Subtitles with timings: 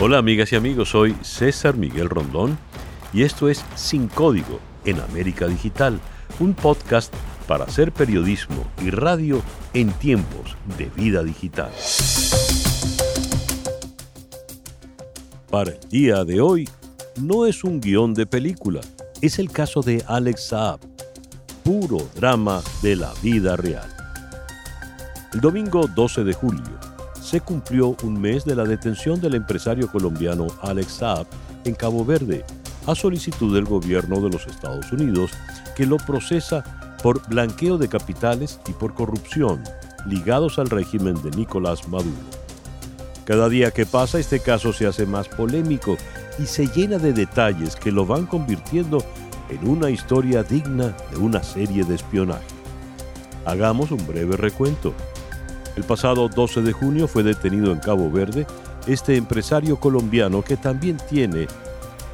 [0.00, 2.56] Hola amigas y amigos, soy César Miguel Rondón
[3.12, 5.98] y esto es Sin Código en América Digital,
[6.38, 7.12] un podcast
[7.48, 9.42] para hacer periodismo y radio
[9.74, 11.72] en tiempos de vida digital.
[15.50, 16.68] Para el día de hoy,
[17.20, 18.80] no es un guion de película,
[19.20, 20.78] es el caso de Alex Saab,
[21.64, 23.92] puro drama de la vida real.
[25.34, 26.77] El domingo 12 de julio,
[27.28, 31.26] se cumplió un mes de la detención del empresario colombiano Alex Saab
[31.64, 32.42] en Cabo Verde,
[32.86, 35.32] a solicitud del gobierno de los Estados Unidos,
[35.76, 36.64] que lo procesa
[37.02, 39.62] por blanqueo de capitales y por corrupción
[40.06, 42.16] ligados al régimen de Nicolás Maduro.
[43.26, 45.98] Cada día que pasa este caso se hace más polémico
[46.38, 49.04] y se llena de detalles que lo van convirtiendo
[49.50, 52.46] en una historia digna de una serie de espionaje.
[53.44, 54.94] Hagamos un breve recuento.
[55.78, 58.48] El pasado 12 de junio fue detenido en Cabo Verde
[58.88, 61.46] este empresario colombiano que también tiene,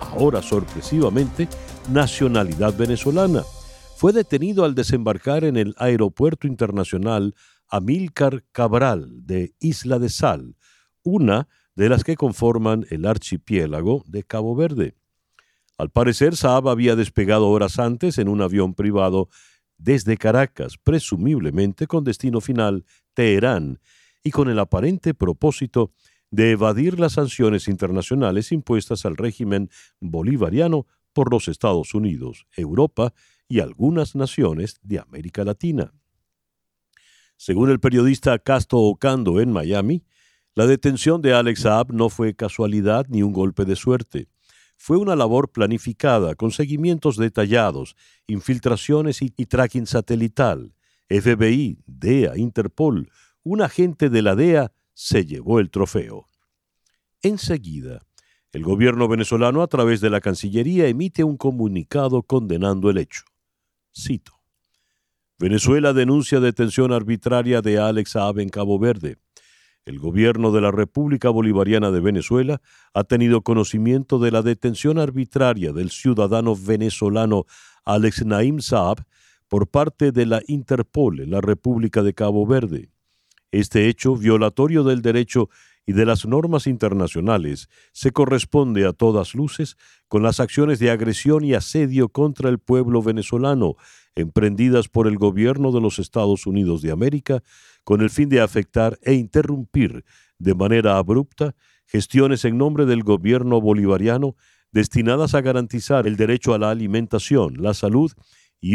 [0.01, 1.49] ahora sorpresivamente,
[1.91, 3.43] nacionalidad venezolana.
[3.97, 7.35] Fue detenido al desembarcar en el Aeropuerto Internacional
[7.67, 10.57] Amílcar Cabral de Isla de Sal,
[11.03, 14.95] una de las que conforman el archipiélago de Cabo Verde.
[15.79, 19.31] Al parecer, Saab había despegado horas antes en un avión privado
[19.79, 23.81] desde Caracas, presumiblemente con destino final Teherán,
[24.23, 25.93] y con el aparente propósito
[26.31, 29.71] de evadir las sanciones internacionales impuestas al régimen
[30.01, 33.13] bolivariano por los Estados Unidos, Europa
[33.49, 35.93] y algunas naciones de América Latina.
[37.37, 40.05] Según el periodista Casto Ocando en Miami,
[40.55, 44.29] la detención de Alex Saab no fue casualidad ni un golpe de suerte
[44.77, 50.74] fue una labor planificada con seguimientos detallados, infiltraciones y, tracking satelital.
[51.09, 53.11] FBI, DEA, Interpol,
[53.43, 56.27] un agente de la DEA se llevó el trofeo.
[57.23, 58.07] Enseguida,
[58.53, 63.25] el gobierno venezolano a través de la Cancillería emite un comunicado condenando el hecho.
[63.97, 64.41] Cito.
[65.39, 69.19] Venezuela denuncia detención arbitraria de Alex Saab en Cabo Verde
[69.85, 72.63] el gobierno de la República Bolivariana de Venezuela
[72.95, 77.45] ha tenido conocimiento de la detención arbitraria del ciudadano venezolano
[77.85, 79.05] Alex Naim Saab
[79.55, 82.91] por parte de la Interpol en la República de Cabo Verde.
[83.53, 85.49] Este hecho, violatorio del derecho
[85.87, 89.77] y de las normas internacionales, se corresponde a todas luces
[90.09, 93.77] con las acciones de agresión y asedio contra el pueblo venezolano
[94.17, 97.45] emprendidas por el gobierno de los Estados Unidos de América
[97.85, 100.05] con el fin de afectar e interrumpir
[100.41, 101.55] de manera abrupta
[101.87, 104.35] gestiones en nombre del gobierno bolivariano
[104.73, 108.25] destinadas a garantizar el derecho a la alimentación, la salud y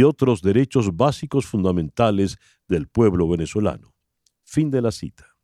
[0.04, 3.96] otros derechos básicos fundamentales del pueblo venezolano.
[4.44, 5.36] Fin de la cita.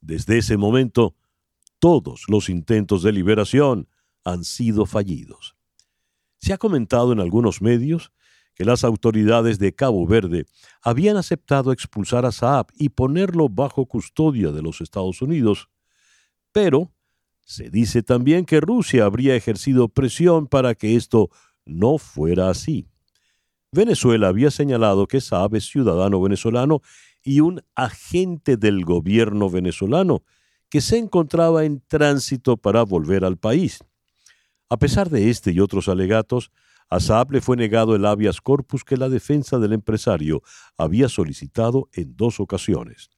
[0.00, 1.14] Desde ese momento,
[1.78, 3.88] todos los intentos de liberación
[4.24, 5.56] han sido fallidos.
[6.38, 8.12] Se ha comentado en algunos medios
[8.54, 10.46] que las autoridades de Cabo Verde
[10.82, 15.68] habían aceptado expulsar a Saab y ponerlo bajo custodia de los Estados Unidos,
[16.52, 16.90] pero
[17.40, 21.30] se dice también que Rusia habría ejercido presión para que esto
[21.64, 22.86] no fuera así.
[23.72, 26.82] Venezuela había señalado que Saab es ciudadano venezolano
[27.22, 30.24] y un agente del gobierno venezolano
[30.68, 33.84] que se encontraba en tránsito para volver al país.
[34.68, 36.50] A pesar de este y otros alegatos,
[36.88, 40.42] a Saab le fue negado el habeas corpus que la defensa del empresario
[40.76, 43.10] había solicitado en dos ocasiones.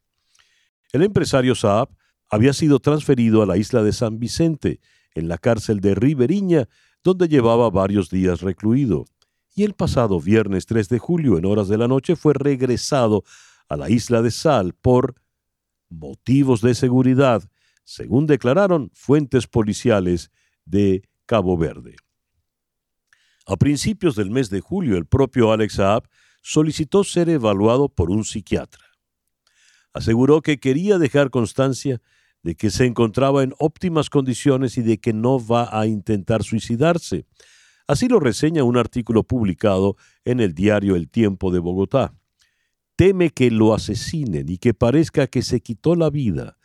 [0.93, 1.89] El empresario Saab
[2.29, 4.81] había sido transferido a la isla de San Vicente,
[5.15, 6.69] en la cárcel de Riberiña,
[7.03, 9.05] donde llevaba varios días recluido,
[9.55, 13.25] y el pasado viernes 3 de julio, en horas de la noche, fue regresado
[13.69, 15.15] a la isla de Sal por
[15.89, 17.43] motivos de seguridad,
[17.85, 20.31] según declararon fuentes policiales
[20.65, 21.97] de Cabo Verde.
[23.47, 26.05] A principios del mes de julio, el propio Alex Saab
[26.43, 28.85] solicitó ser evaluado por un psiquiatra.
[29.93, 32.01] Aseguró que quería dejar constancia
[32.43, 37.27] de que se encontraba en óptimas condiciones y de que no va a intentar suicidarse.
[37.87, 42.15] Así lo reseña un artículo publicado en el diario El Tiempo de Bogotá.
[42.97, 46.59] Teme que lo asesinen y que parezca que se quitó la vida,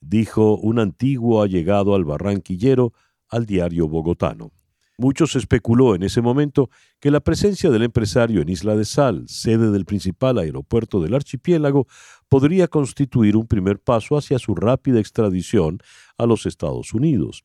[0.00, 2.92] dijo un antiguo allegado al barranquillero
[3.28, 4.52] al diario bogotano.
[4.98, 6.68] Muchos especuló en ese momento
[7.00, 11.86] que la presencia del empresario en Isla de Sal, sede del principal aeropuerto del archipiélago,
[12.28, 15.78] podría constituir un primer paso hacia su rápida extradición
[16.18, 17.44] a los Estados Unidos.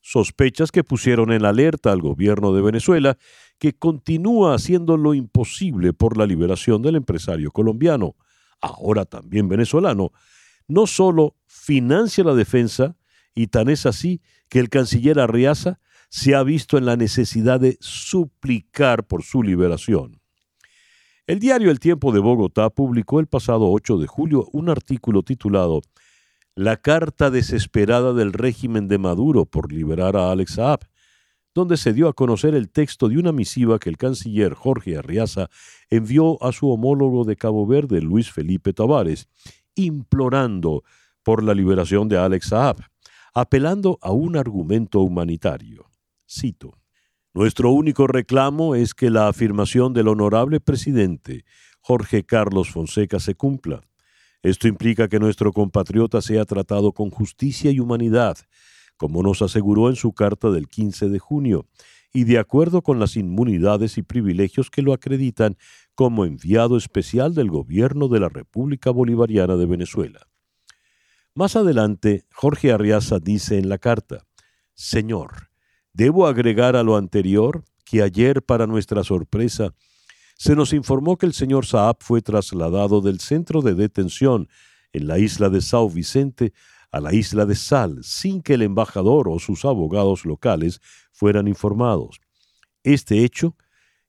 [0.00, 3.18] Sospechas que pusieron en alerta al gobierno de Venezuela,
[3.58, 8.16] que continúa haciendo lo imposible por la liberación del empresario colombiano,
[8.60, 10.12] ahora también venezolano,
[10.68, 12.96] no solo financia la defensa,
[13.34, 17.76] y tan es así que el canciller Arriaza se ha visto en la necesidad de
[17.80, 20.20] suplicar por su liberación.
[21.26, 25.80] El diario El Tiempo de Bogotá publicó el pasado 8 de julio un artículo titulado
[26.56, 30.80] La carta desesperada del régimen de Maduro por liberar a Alex Saab,
[31.54, 35.48] donde se dio a conocer el texto de una misiva que el canciller Jorge Arriaza
[35.88, 39.28] envió a su homólogo de Cabo Verde, Luis Felipe Tavares,
[39.74, 40.82] implorando
[41.22, 42.78] por la liberación de Alex Saab,
[43.34, 45.86] apelando a un argumento humanitario.
[46.28, 46.78] Cito.
[47.32, 51.44] Nuestro único reclamo es que la afirmación del honorable presidente
[51.80, 53.82] Jorge Carlos Fonseca se cumpla.
[54.42, 58.38] Esto implica que nuestro compatriota sea tratado con justicia y humanidad,
[58.96, 61.66] como nos aseguró en su carta del 15 de junio,
[62.12, 65.56] y de acuerdo con las inmunidades y privilegios que lo acreditan
[65.94, 70.26] como enviado especial del gobierno de la República Bolivariana de Venezuela.
[71.34, 74.26] Más adelante, Jorge Arriaza dice en la carta,
[74.74, 75.50] Señor,
[75.92, 79.74] debo agregar a lo anterior que ayer, para nuestra sorpresa,
[80.40, 84.48] se nos informó que el señor Saab fue trasladado del centro de detención
[84.94, 86.54] en la isla de Sao Vicente
[86.90, 90.80] a la isla de Sal sin que el embajador o sus abogados locales
[91.12, 92.20] fueran informados.
[92.84, 93.54] Este hecho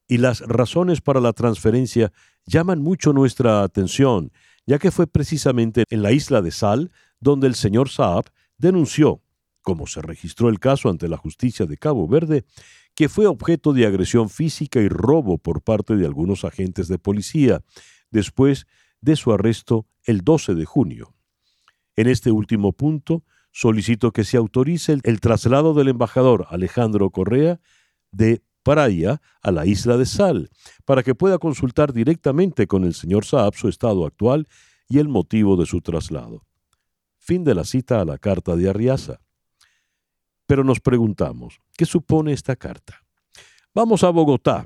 [0.08, 2.14] y las razones para la transferencia
[2.46, 4.32] llaman mucho nuestra atención,
[4.66, 8.24] ya que fue precisamente en la isla de Sal donde el señor Saab
[8.58, 9.22] denunció,
[9.62, 12.46] como se registró el caso ante la justicia de Cabo Verde,
[12.96, 17.64] que fue objeto de agresión física y robo por parte de algunos agentes de policía,
[18.10, 18.66] después
[19.02, 21.14] de su arresto el 12 de junio.
[21.96, 27.60] En este último punto, solicito que se autorice el, traslado del embajador Alejandro Correa
[28.12, 30.50] de Praia a la isla de Sal,
[30.86, 34.48] para que pueda consultar directamente con el señor Saab su estado actual
[34.88, 36.46] y el motivo de su traslado.
[37.18, 39.20] Fin de la cita a la carta de Arriaza.
[40.52, 43.02] Pero nos preguntamos, ¿qué supone esta carta?
[43.74, 44.66] Vamos a Bogotá.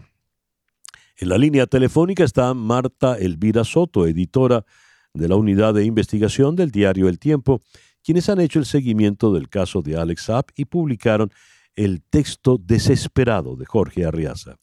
[1.15, 4.65] En la línea telefónica está Marta Elvira Soto, editora
[5.13, 7.61] de la unidad de investigación del diario El Tiempo,
[8.03, 11.29] quienes han hecho el seguimiento del caso de Alex Saab y publicaron
[11.75, 14.55] el texto desesperado de Jorge Arriaza.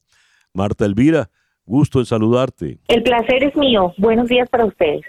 [0.53, 1.31] Marta Elvira,
[1.65, 2.81] gusto en saludarte.
[2.89, 3.95] El placer es mío.
[3.97, 5.03] Buenos días para ustedes.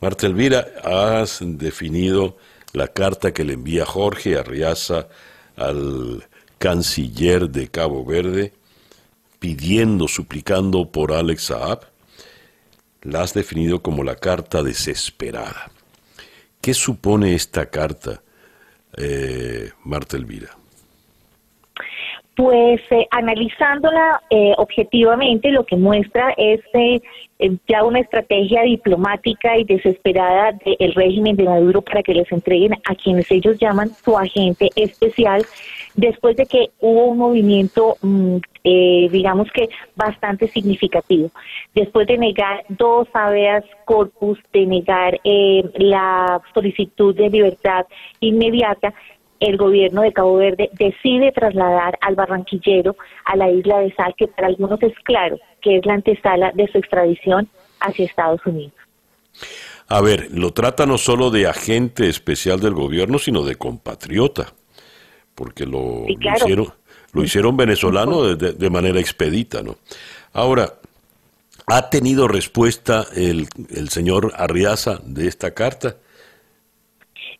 [0.00, 2.38] Marta Elvira, has definido
[2.72, 5.08] la carta que le envía Jorge Arriaza
[5.56, 6.26] al
[6.58, 8.52] canciller de Cabo Verde
[9.38, 11.92] pidiendo, suplicando por Alex Saab
[13.02, 15.72] la has definido como la carta desesperada.
[16.60, 18.22] ¿Qué supone esta carta,
[18.96, 20.56] eh, Marta Elvira?
[22.34, 27.02] Pues eh, analizándola eh, objetivamente, lo que muestra es eh,
[27.68, 32.94] ya una estrategia diplomática y desesperada del régimen de Maduro para que les entreguen a
[32.94, 35.44] quienes ellos llaman su agente especial,
[35.94, 41.30] después de que hubo un movimiento, mm, digamos que bastante significativo.
[41.74, 47.86] Después de negar dos habeas corpus, de negar la solicitud de libertad
[48.20, 48.94] inmediata,
[49.42, 54.28] el gobierno de Cabo Verde decide trasladar al barranquillero a la isla de Sal, que
[54.28, 57.48] para algunos es claro que es la antesala de su extradición
[57.80, 58.74] hacia Estados Unidos.
[59.88, 64.52] A ver, lo trata no solo de agente especial del gobierno, sino de compatriota,
[65.34, 66.68] porque lo, hicieron,
[67.12, 69.76] lo hicieron venezolano de, de, manera expedita, ¿no?
[70.32, 70.74] Ahora,
[71.66, 75.96] ¿ha tenido respuesta el, el señor Arriaza de esta carta?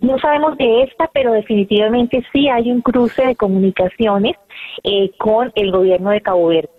[0.02, 4.36] No sabemos de esta, pero definitivamente sí hay un cruce de comunicaciones
[4.82, 6.70] eh, con el gobierno de Cabo Verde.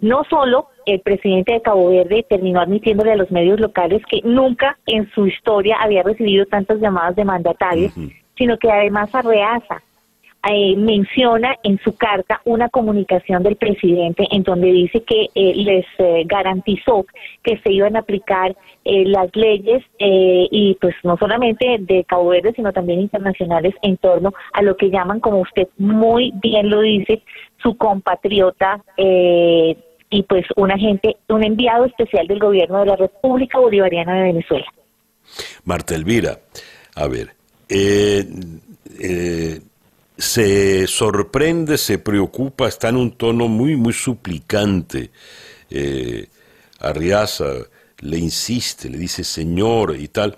[0.00, 4.78] No solo el presidente de Cabo Verde terminó admitiéndole a los medios locales que nunca
[4.86, 7.92] en su historia había recibido tantas llamadas de mandatarios,
[8.36, 9.80] sino que además Arreaza
[10.50, 15.86] eh, menciona en su carta una comunicación del presidente en donde dice que eh, les
[15.98, 17.06] eh, garantizó
[17.42, 22.72] que se iban a aplicar las leyes y pues no solamente de Cabo Verde sino
[22.72, 27.22] también internacionales en torno a lo que llaman como usted muy bien lo dice
[27.62, 34.16] su compatriota y pues un agente un enviado especial del gobierno de la República Bolivariana
[34.16, 34.66] de Venezuela.
[35.64, 36.40] Marta Elvira
[36.96, 37.28] a ver
[37.68, 39.60] eh,
[40.22, 45.10] se sorprende, se preocupa, está en un tono muy, muy suplicante.
[45.68, 46.28] Eh,
[46.78, 47.46] Arriaza
[47.98, 50.36] le insiste, le dice señor y tal,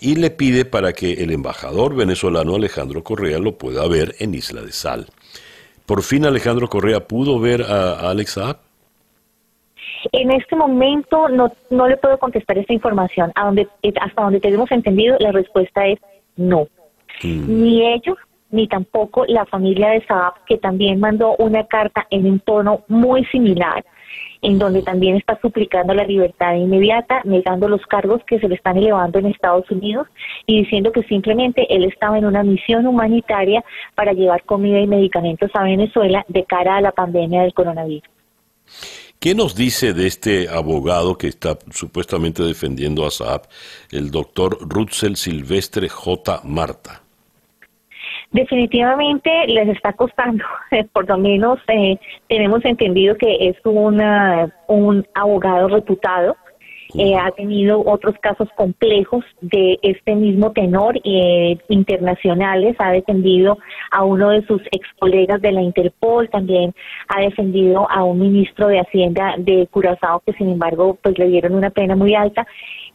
[0.00, 4.62] y le pide para que el embajador venezolano Alejandro Correa lo pueda ver en Isla
[4.62, 5.06] de Sal.
[5.86, 8.58] ¿Por fin Alejandro Correa pudo ver a, Alex Saab?
[10.10, 13.30] En este momento no, no le puedo contestar esta información.
[13.36, 13.68] A donde,
[14.00, 16.00] hasta donde tenemos entendido, la respuesta es
[16.36, 16.66] no.
[17.22, 17.62] Mm.
[17.62, 18.16] Ni ellos
[18.50, 23.24] ni tampoco la familia de Saab, que también mandó una carta en un tono muy
[23.26, 23.84] similar,
[24.42, 28.76] en donde también está suplicando la libertad inmediata, negando los cargos que se le están
[28.76, 30.08] elevando en Estados Unidos
[30.46, 33.64] y diciendo que simplemente él estaba en una misión humanitaria
[33.94, 38.08] para llevar comida y medicamentos a Venezuela de cara a la pandemia del coronavirus.
[39.18, 43.42] ¿Qué nos dice de este abogado que está supuestamente defendiendo a Saab,
[43.90, 46.40] el doctor Rutzel Silvestre J.
[46.44, 47.02] Marta?
[48.32, 50.44] Definitivamente les está costando,
[50.92, 56.36] por lo menos eh, tenemos entendido que es una, un abogado reputado,
[56.96, 63.58] eh, ha tenido otros casos complejos de este mismo tenor eh, internacionales, ha defendido
[63.90, 66.74] a uno de sus ex colegas de la Interpol, también
[67.08, 71.54] ha defendido a un ministro de Hacienda de Curazao que sin embargo pues le dieron
[71.54, 72.46] una pena muy alta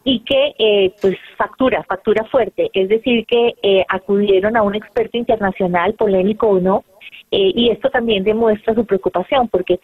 [0.06, 5.18] y que eh, pues factura, factura fuerte, es decir que eh, acudieron a un experto
[5.18, 6.84] internacional, polémico o no,
[7.32, 9.80] eh, y esto también demuestra su preocupación porque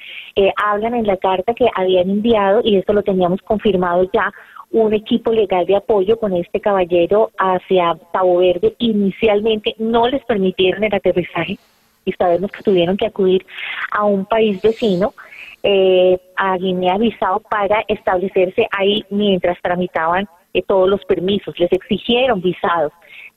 [0.65, 4.33] hablan en la carta que habían enviado, y esto lo teníamos confirmado ya,
[4.71, 8.75] un equipo legal de apoyo con este caballero hacia Cabo Verde.
[8.79, 11.59] Inicialmente no les permitieron el aterrizaje
[12.05, 13.45] y sabemos que tuvieron que acudir
[13.91, 15.15] a un país vecino
[15.63, 21.59] eh, a Guinea-Bissau para establecerse ahí mientras tramitaban eh, todos los permisos.
[21.59, 22.93] Les exigieron visados.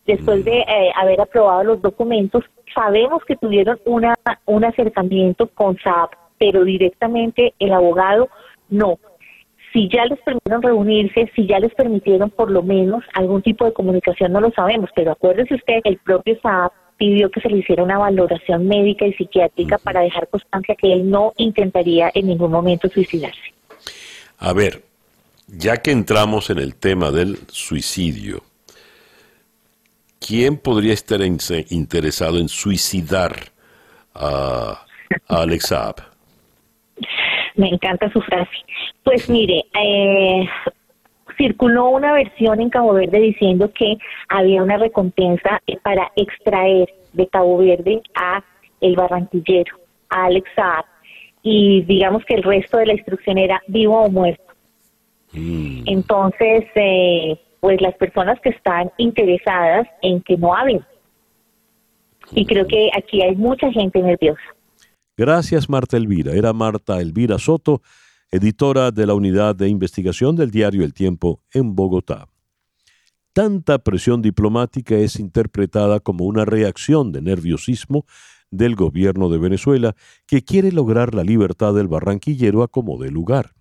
[0.05, 4.13] Después de eh, haber aprobado los documentos, sabemos que tuvieron una,
[4.45, 8.29] un acercamiento con SAP, pero directamente el abogado
[8.69, 8.99] no.
[9.73, 13.73] Si ya les permitieron reunirse, si ya les permitieron por lo menos algún tipo de
[13.73, 17.83] comunicación, no lo sabemos, pero acuérdese usted, el propio SAP pidió que se le hiciera
[17.83, 22.89] una valoración médica y psiquiátrica para dejar constancia que él no intentaría en ningún momento
[22.89, 23.53] suicidarse.
[24.37, 24.83] A ver,
[25.47, 28.43] ya que entramos en el tema del suicidio,
[30.19, 33.35] ¿quién podría estar interesado en suicidar
[34.13, 34.85] a,
[35.27, 35.95] Alex Saab?
[37.55, 38.51] Me encanta su frase.
[39.03, 40.47] Pues mire, eh,
[41.37, 43.97] circuló una versión en Cabo Verde diciendo que
[44.29, 48.43] había una recompensa para extraer de Cabo Verde a
[48.81, 49.77] el barranquillero,
[50.09, 50.85] a Alex Saab,
[51.41, 54.43] y digamos que el resto de la instrucción era vivo o muerto.
[55.33, 55.83] Mm.
[55.85, 60.83] Entonces, eh, pues las personas que están interesadas en que no hablen.
[62.31, 64.41] Y creo que aquí hay mucha gente nerviosa.
[65.17, 66.33] Gracias, Marta Elvira.
[66.33, 67.81] Era Marta Elvira Soto
[68.35, 72.27] editora de la unidad de investigación del diario El Tiempo en Bogotá.
[73.31, 78.05] Tanta presión diplomática es interpretada como una reacción de nerviosismo
[78.51, 79.95] del gobierno de Venezuela
[80.27, 83.53] que quiere lograr la libertad del barranquillero a como de lugar.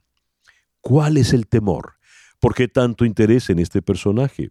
[0.81, 1.95] ¿Cuál es el temor?
[2.41, 4.51] ¿Por qué tanto interés en este personaje?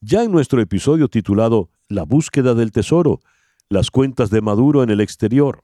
[0.00, 3.20] Ya en nuestro episodio titulado La búsqueda del tesoro,
[3.68, 5.62] las cuentas de Maduro en el exterior,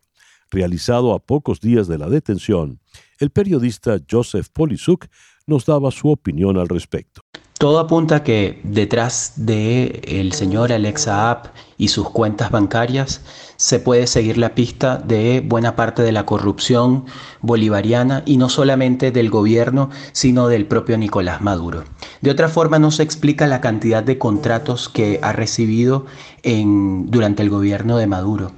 [0.50, 2.80] realizado a pocos días de la detención,
[3.18, 5.06] el periodista Joseph Polisuk
[5.46, 7.22] nos daba su opinión al respecto.
[7.58, 13.20] Todo apunta que detrás de el señor Alexa Saab y sus cuentas bancarias
[13.56, 17.06] se puede seguir la pista de buena parte de la corrupción
[17.40, 21.82] bolivariana y no solamente del gobierno, sino del propio Nicolás Maduro.
[22.20, 26.06] De otra forma no se explica la cantidad de contratos que ha recibido
[26.44, 28.52] durante el gobierno de Maduro.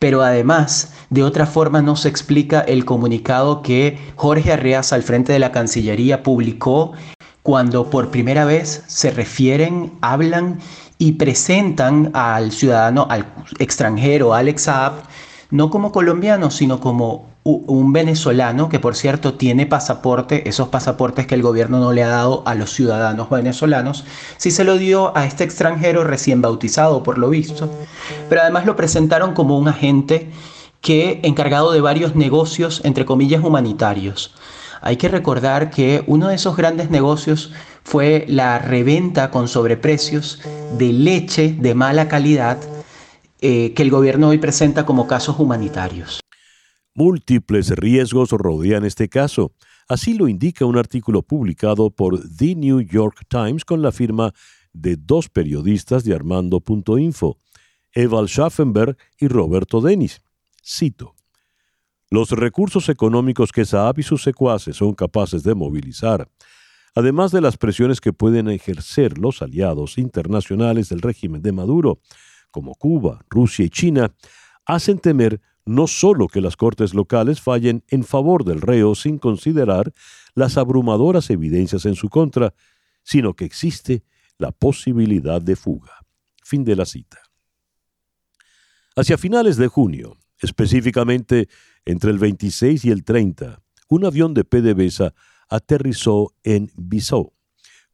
[0.00, 5.32] Pero además, de otra forma no se explica el comunicado que Jorge Arreas al frente
[5.32, 6.92] de la Cancillería publicó
[7.42, 10.58] cuando por primera vez se refieren, hablan
[10.96, 13.26] y presentan al ciudadano, al
[13.58, 14.92] extranjero, Alex Saab,
[15.50, 21.34] no como colombiano, sino como un venezolano que por cierto tiene pasaporte, esos pasaportes que
[21.34, 24.04] el gobierno no le ha dado a los ciudadanos venezolanos,
[24.36, 27.70] sí se lo dio a este extranjero recién bautizado por lo visto,
[28.28, 30.30] pero además lo presentaron como un agente
[30.82, 34.34] que encargado de varios negocios entre comillas humanitarios.
[34.82, 37.52] Hay que recordar que uno de esos grandes negocios
[37.84, 40.40] fue la reventa con sobreprecios
[40.76, 42.58] de leche de mala calidad
[43.40, 46.20] eh, que el gobierno hoy presenta como casos humanitarios.
[47.00, 49.54] Múltiples riesgos rodean este caso.
[49.88, 54.34] Así lo indica un artículo publicado por The New York Times con la firma
[54.74, 57.38] de dos periodistas de Armando.info,
[57.94, 60.20] Eval Schaffenberg y Roberto Denis.
[60.62, 61.14] Cito.
[62.10, 66.28] Los recursos económicos que Saab y sus secuaces son capaces de movilizar,
[66.94, 71.98] además de las presiones que pueden ejercer los aliados internacionales del régimen de Maduro,
[72.50, 74.12] como Cuba, Rusia y China,
[74.66, 79.92] hacen temer no solo que las cortes locales fallen en favor del reo sin considerar
[80.34, 82.54] las abrumadoras evidencias en su contra,
[83.02, 84.04] sino que existe
[84.38, 85.92] la posibilidad de fuga.
[86.42, 87.18] Fin de la cita.
[88.96, 91.48] Hacia finales de junio, específicamente
[91.84, 95.14] entre el 26 y el 30, un avión de PDVSA
[95.48, 97.32] aterrizó en Bissau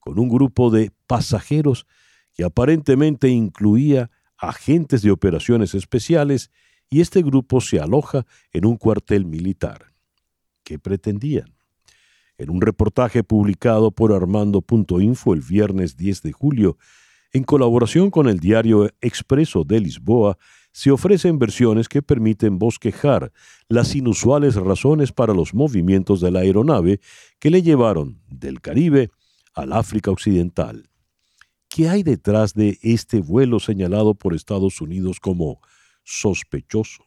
[0.07, 1.85] con un grupo de pasajeros
[2.33, 6.53] que aparentemente incluía agentes de operaciones especiales
[6.91, 9.93] y este grupo se aloja en un cuartel militar.
[10.63, 11.55] ¿Qué pretendían?
[12.39, 16.77] En un reportaje publicado por Armando.info el viernes 10 de julio,
[17.33, 20.39] en colaboración con el diario Expreso de Lisboa,
[20.73, 23.33] se ofrecen versiones que permiten bosquejar
[23.69, 27.01] las inusuales razones para los movimientos de la aeronave
[27.39, 29.11] que le llevaron del Caribe
[29.55, 30.91] al África Occidental.
[31.69, 35.61] ¿Qué hay detrás de este vuelo señalado por Estados Unidos como
[36.07, 37.05] sospechoso?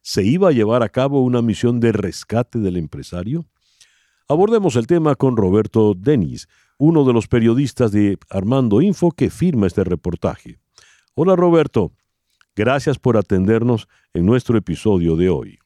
[0.00, 3.44] ¿Se iba a llevar a cabo una misión de rescate del empresario?
[4.28, 9.66] Abordemos el tema con Roberto Denis, uno de los periodistas de Armando Info que firma
[9.66, 10.56] este reportaje.
[11.14, 11.90] Hola Roberto,
[12.56, 15.58] gracias por atendernos en nuestro episodio de hoy.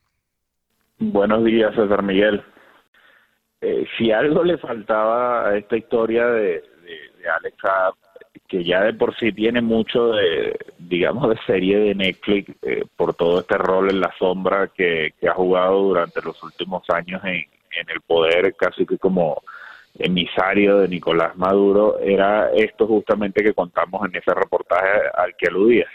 [0.98, 2.42] Buenos días, César Miguel.
[3.60, 7.40] Eh, si algo le faltaba a esta historia de, de,
[8.48, 13.14] que ya de por sí tiene mucho de, digamos, de serie de Netflix eh, por
[13.14, 17.34] todo este rol en la sombra que, que ha jugado durante los últimos años en,
[17.34, 19.42] en el poder, casi que como
[19.98, 25.90] emisario de Nicolás Maduro, era esto justamente que contamos en ese reportaje al que aludías.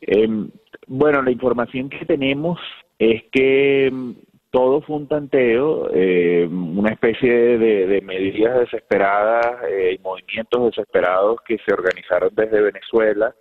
[0.00, 0.50] Em,
[0.86, 2.58] bueno, la información que tenemos
[2.98, 4.14] es que em,
[4.50, 11.58] todo fue un tanteo, eh, una especie de, medidas desesperadas eh, y movimientos desesperados que
[11.58, 13.34] se organizaron desde Venezuela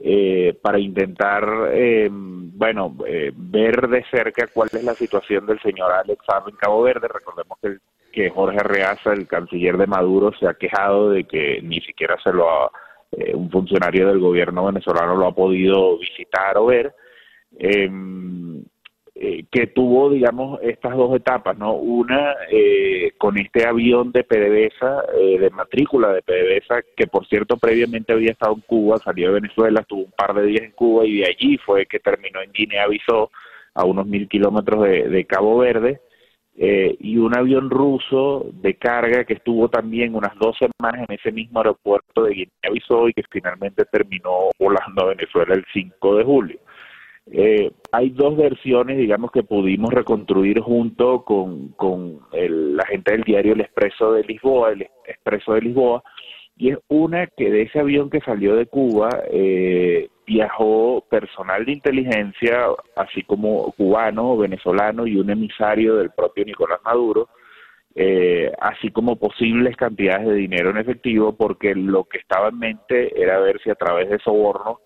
[0.00, 2.96] eh, para intentar, em, bueno,
[3.34, 7.06] ver de cerca cuál es la situación del señor Alex en Cabo Verde.
[7.08, 7.58] Recordemos
[8.12, 12.32] que Jorge Reaza, el canciller de Maduro, se ha quejado de que ni siquiera se
[12.32, 12.70] lo ha,
[13.12, 16.94] eh, un funcionario del gobierno venezolano lo ha podido visitar o ver,
[17.58, 18.62] em,
[19.20, 21.74] eh, que tuvo, digamos, estas dos etapas, ¿no?
[21.74, 28.12] Una eh, con este avión de PDVSA, de matrícula de PDVSA, que por cierto previamente
[28.12, 31.18] había estado en Cuba, salió de Venezuela, estuvo un par de días en Cuba y
[31.18, 33.30] de allí fue que terminó en Guinea-Bissau,
[33.74, 36.00] a unos mil kilómetros de Cabo Verde
[36.62, 41.32] eh, y un avión ruso de carga que estuvo también unas dos semanas en ese
[41.32, 46.58] mismo aeropuerto de Guinea-Bissau y que finalmente terminó volando a Venezuela el 5 de julio.
[47.26, 53.52] Eh, hay dos versiones, digamos, que pudimos reconstruir junto con, con la gente del diario
[53.52, 56.02] El Expreso de Lisboa, el Expreso de Lisboa,
[56.56, 61.72] y es una que de ese avión que salió de Cuba eh, viajó personal de
[61.72, 67.30] inteligencia, así como cubano, venezolano y un emisario del propio Nicolás Maduro,
[67.94, 73.20] eh, así como posibles cantidades de dinero en efectivo, porque lo que estaba en mente
[73.20, 74.80] era ver si a través de soborno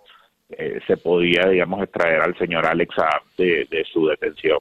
[0.51, 2.95] eh, se podía, digamos, extraer al señor Alex
[3.37, 4.59] de, de su detención.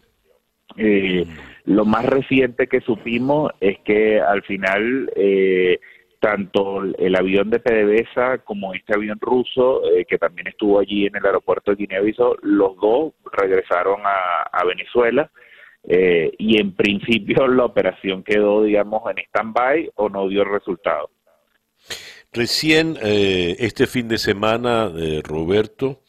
[0.78, 1.26] Eh,
[1.66, 5.80] lo más reciente que supimos es que al final eh,
[6.24, 11.18] tanto el avión de PDVSA como este avión ruso, eh, que también estuvo allí en
[11.18, 15.30] el aeropuerto de Guinea-Bissau, los dos regresaron a, Venezuela
[15.84, 21.10] eh, y en principio la operación quedó, digamos, en stand-by o no dio resultado.
[22.34, 24.92] Recién, eh, este fin de semana,
[25.24, 26.02] Roberto,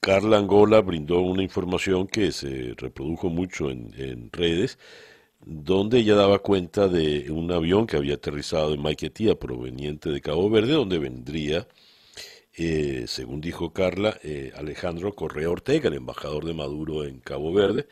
[0.00, 4.78] Carla Angola brindó una información que se reprodujo mucho en redes,
[5.46, 10.50] donde ella daba cuenta de un avión que había aterrizado en Maiquetía proveniente de Cabo
[10.50, 11.68] Verde, donde vendría,
[12.54, 17.86] eh, según dijo Carla, eh, Alejandro Correa Ortega, el embajador de Maduro en Cabo Verde,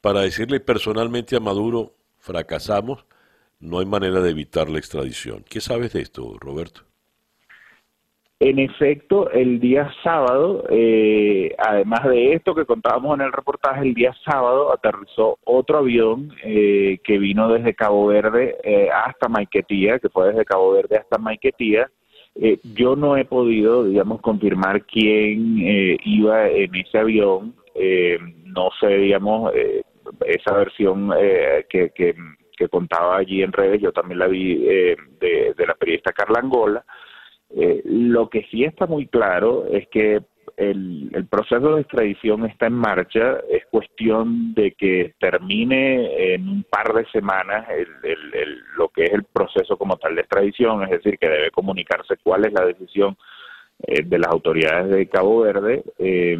[0.00, 3.04] para decirle personalmente a Maduro, fracasamos,
[3.66, 5.44] no hay manera de evitar la extradición.
[5.48, 6.82] ¿Qué sabes de esto, Roberto?
[8.38, 13.94] En efecto, el día sábado, eh, además de esto que contábamos en el reportaje, el
[13.94, 20.10] día sábado aterrizó otro avión eh, que vino desde Cabo Verde eh, hasta Maiquetía, que
[20.10, 21.90] fue desde Cabo Verde hasta Maiquetía.
[22.74, 25.56] yo no he podido, digamos, confirmar quién
[26.04, 27.54] iba en ese avión.
[28.44, 29.50] no sé, digamos,
[30.26, 31.10] esa versión
[31.70, 32.14] que, que,
[32.68, 34.96] contaba allí en redes, yo también la vi de,
[35.56, 36.84] de la periodista Carla Angola.
[37.50, 40.20] Eh, lo que sí está muy claro es que
[40.56, 46.94] el, proceso de extradición está en marcha, es cuestión de que termine en un par
[46.94, 47.66] de semanas
[48.76, 52.46] lo que es el proceso como tal de extradición, es decir, que debe comunicarse cuál
[52.46, 53.16] es la decisión
[53.86, 55.84] eh, de las autoridades de Cabo Verde.
[55.98, 56.38] Eh,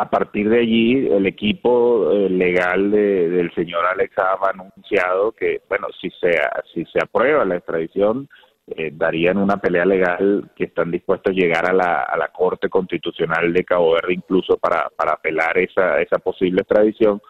[0.00, 6.08] a partir de allí, el equipo legal del señor Alex ha anunciado que, bueno, si
[6.10, 6.38] se,
[6.72, 8.28] si se aprueba la extradición,
[8.68, 12.68] eh, darían una pelea legal que están dispuestos a llegar a la, a la Corte
[12.68, 17.20] Constitucional de Cabo Verde incluso para, para apelar esa, esa posible extradición,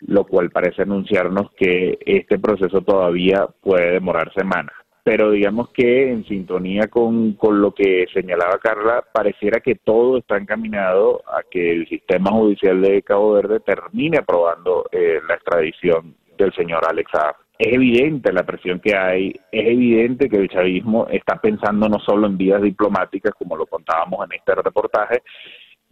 [0.00, 4.74] lo cual parece anunciarnos que este proceso todavía puede demorar semanas.
[5.04, 10.36] Pero digamos que en sintonía con, con lo que señalaba Carla, pareciera que todo está
[10.36, 16.52] encaminado a que el sistema judicial de Cabo Verde termine aprobando eh, la extradición del
[16.54, 17.34] señor Alex Saab.
[17.58, 22.26] Es evidente la presión que hay, es evidente que el chavismo está pensando no solo
[22.26, 25.22] en vías diplomáticas, como lo contábamos en este reportaje,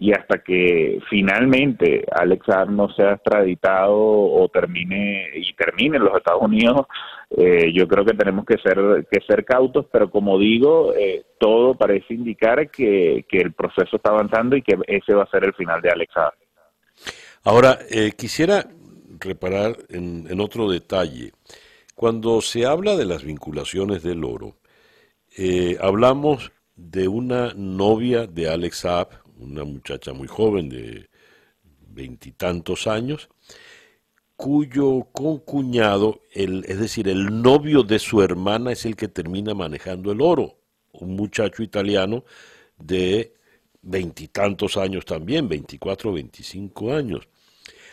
[0.01, 6.17] y hasta que finalmente Alex Saab no sea extraditado o termine y termine en los
[6.17, 6.87] Estados Unidos,
[7.37, 11.75] eh, yo creo que tenemos que ser que ser cautos, pero como digo, eh, todo
[11.75, 15.55] parece indicar que, que, el proceso está avanzando y que ese va a ser el
[15.55, 16.33] final de Alex Saab.
[17.45, 18.67] Ahora, eh, quisiera
[19.19, 21.33] reparar en, otro detalle.
[21.95, 24.57] Cuando se habla de las vinculaciones del oro,
[25.37, 29.09] eh, hablamos de una novia de Alex Saab,
[29.41, 31.09] una muchacha muy joven de
[31.89, 33.29] veintitantos años,
[34.37, 40.13] cuyo concuñado, el, es decir, el novio de su hermana es el que termina manejando
[40.13, 40.59] el oro,
[40.93, 42.25] un muchacho italiano
[42.79, 43.35] de
[43.83, 47.29] veintitantos años también, veinticuatro, veinticinco años.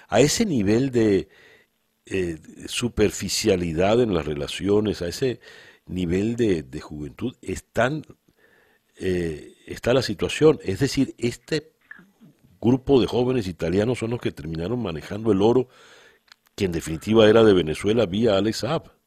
[0.08, 1.28] A ese nivel de
[2.06, 5.42] eh, superficialidad en las relaciones, a ese
[5.86, 8.04] nivel de, juventud, están,
[8.98, 10.60] eh, está la situación.
[10.64, 11.72] Es decir, este
[12.60, 15.68] grupo de jóvenes italianos son los que terminaron manejando el oro,
[16.56, 18.98] que en definitiva era de Venezuela vía Alex Saab.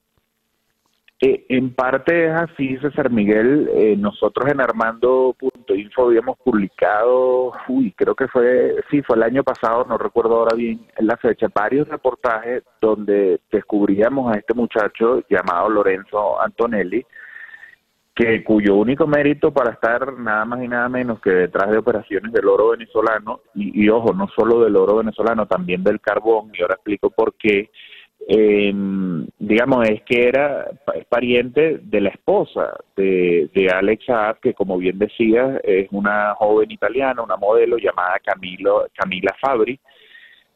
[1.23, 3.69] Eh, en parte es así, César Miguel.
[3.75, 9.85] Eh, nosotros en Armando.info habíamos publicado, uy, creo que fue, sí, fue el año pasado,
[9.87, 16.41] no recuerdo ahora bien la fecha, varios reportajes donde descubríamos a este muchacho llamado Lorenzo
[16.41, 17.05] Antonelli,
[18.21, 22.31] que cuyo único mérito para estar nada más y nada menos que detrás de operaciones
[22.33, 26.75] del oro venezolano, y, ojo, no solo del oro venezolano, también del carbón, y ahora
[26.75, 27.71] explico por qué
[28.29, 28.71] eh,
[29.39, 30.67] digamos, es que era
[31.09, 34.05] pariente de la esposa de, de Alex
[34.43, 39.81] que como bien decía, es una joven italiana, una modelo llamada Camilo, Camila Fabri.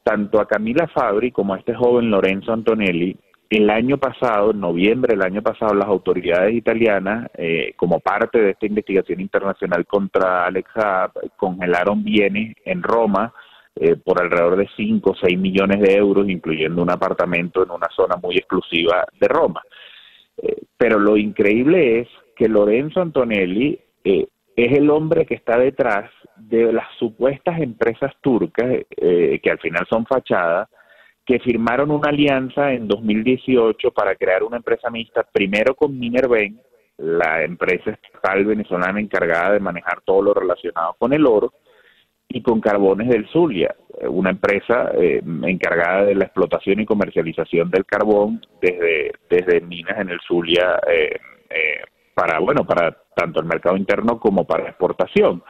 [0.03, 3.17] Tanto a Camila Fabri como a este joven Lorenzo Antonelli,
[3.51, 8.51] el año pasado, en noviembre del año pasado, las autoridades italianas, eh, como parte de
[8.51, 13.33] esta investigación internacional contra Alex Saab, congelaron bienes en Roma
[13.77, 17.89] eh, por alrededor de 5 o 6 millones de euros, incluyendo un apartamento en una
[17.89, 19.63] zona muy exclusiva de Roma.
[20.41, 26.09] Eh, pero lo increíble es que Lorenzo Antonelli eh, es el hombre que está detrás
[26.37, 30.69] de las supuestas empresas turcas, que al final son fachadas,
[31.25, 36.61] que firmaron una alianza en 2018 para crear una empresa mixta, primero con Minerven,
[36.99, 41.53] la empresa estatal venezolana encargada de manejar todo lo relacionado con el oro,
[42.35, 43.75] y con Carbones del Zulia,
[44.09, 50.09] una empresa eh, encargada de la explotación y comercialización del carbón desde, desde minas en
[50.09, 51.17] el Zulia eh,
[51.51, 55.45] eh, para, bueno, para tanto el mercado interno como para exportación.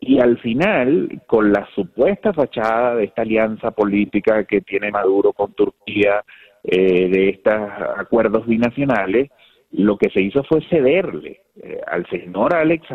[0.00, 5.52] Y al final, con la supuesta fachada de esta alianza política que tiene Maduro con
[5.52, 6.24] Turquía,
[6.62, 7.54] de estos
[7.96, 9.30] acuerdos binacionales,
[9.72, 12.86] lo que se hizo fue cederle eh, al señor Alex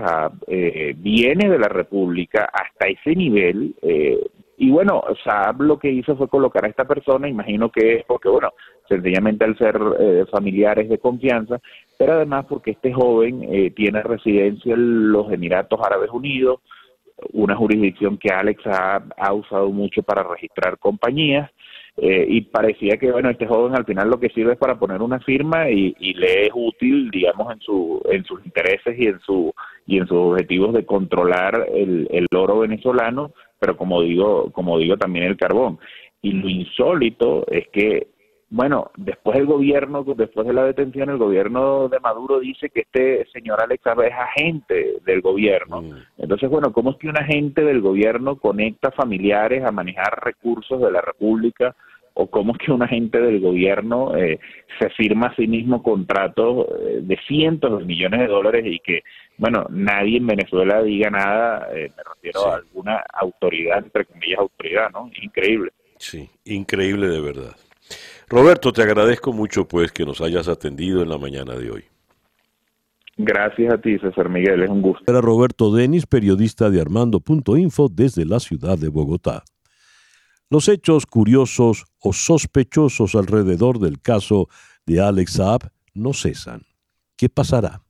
[0.47, 3.75] eh, viene de la República hasta ese nivel.
[3.81, 4.19] Eh,
[4.57, 8.29] y bueno, Saab lo que hizo fue colocar a esta persona, imagino que es porque,
[8.29, 8.51] bueno,
[8.87, 11.59] sencillamente al ser eh, familiares de confianza,
[11.97, 16.61] pero además porque este joven tiene residencia en los Emiratos Árabes Unidos,
[17.33, 21.49] una jurisdicción que Alex ha usado mucho para registrar compañías,
[21.97, 25.01] eh, y parecía que bueno este joven al final lo que sirve es para poner
[25.01, 29.53] una firma y, le es útil digamos en su en sus intereses y en su
[29.87, 34.97] y en sus objetivos de controlar el, el oro venezolano pero como digo como digo
[34.97, 35.79] también el carbón.
[36.21, 38.07] Y lo insólito es que
[38.49, 43.25] bueno, después el gobierno, después de la detención, el gobierno de Maduro dice que este
[43.33, 45.81] señor Alex es agente del gobierno.
[45.81, 45.93] Mm.
[46.19, 50.91] Entonces, bueno, ¿cómo es que un agente del gobierno conecta familiares a manejar recursos de
[50.91, 51.75] la República?
[52.13, 54.39] ¿O cómo es que un agente del gobierno eh,
[54.79, 59.01] se firma a sí mismo contratos eh, de cientos de millones de dólares y que,
[59.37, 64.91] bueno, nadie en Venezuela diga nada, eh, me refiero a alguna autoridad, entre comillas, autoridad,
[64.93, 65.09] ¿no?
[65.21, 65.71] Increíble.
[65.97, 67.55] Sí, increíble de verdad.
[68.27, 71.85] Roberto, te agradezco mucho pues que nos hayas atendido en la mañana de hoy.
[73.17, 75.03] Gracias a ti, César Miguel, es un gusto.
[75.07, 79.43] Era Roberto Denis, periodista de Armando.info desde la ciudad de Bogotá.
[80.49, 84.47] Los hechos curiosos o sospechosos alrededor del caso
[84.85, 86.63] de Alex Saab no cesan.
[87.15, 87.83] ¿Qué pasará?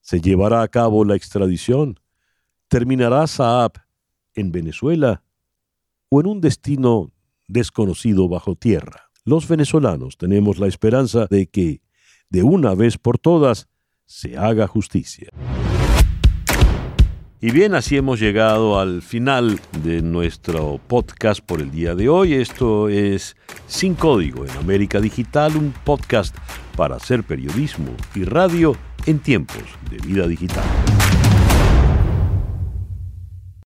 [0.00, 1.98] ¿Se llevará a cabo la extradición?
[2.68, 3.72] ¿Terminará Saab
[4.34, 5.22] en Venezuela
[6.08, 7.10] o en un destino
[7.48, 9.03] desconocido bajo tierra?
[9.26, 11.80] Los venezolanos tenemos la esperanza de que,
[12.28, 13.68] de una vez por todas,
[14.04, 15.30] se haga justicia.
[17.40, 22.34] Y bien, así hemos llegado al final de nuestro podcast por el día de hoy.
[22.34, 23.34] Esto es
[23.66, 26.36] Sin Código en América Digital, un podcast
[26.76, 30.64] para hacer periodismo y radio en tiempos de vida digital.